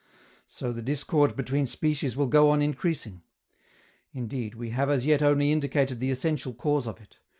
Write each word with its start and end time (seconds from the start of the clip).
So 0.47 0.71
the 0.71 0.81
discord 0.81 1.35
between 1.35 1.67
species 1.67 2.17
will 2.17 2.25
go 2.25 2.49
on 2.49 2.59
increasing. 2.59 3.21
Indeed, 4.13 4.55
we 4.55 4.71
have 4.71 4.89
as 4.89 5.05
yet 5.05 5.21
only 5.21 5.51
indicated 5.51 5.99
the 5.99 6.09
essential 6.09 6.55
cause 6.55 6.87
of 6.87 6.99
it. 6.99 7.17